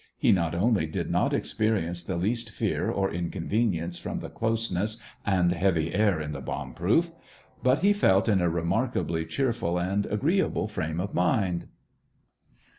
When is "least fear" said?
2.17-2.89